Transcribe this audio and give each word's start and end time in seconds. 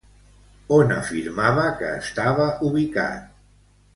On 0.77 0.93
afirmava 0.95 1.67
que 1.81 1.91
estava 2.05 2.47
ubicat? 2.71 3.31